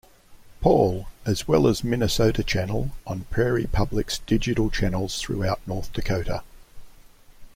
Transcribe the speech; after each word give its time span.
Paul, 0.61 1.09
as 1.27 1.47
well 1.47 1.67
as 1.67 1.83
"Minnesota 1.83 2.43
Channel" 2.43 2.89
on 3.05 3.25
Prairie 3.29 3.67
Public's 3.67 4.17
digital 4.17 4.71
channels 4.71 5.21
throughout 5.21 5.61
North 5.67 5.93
Dakota. 5.93 6.41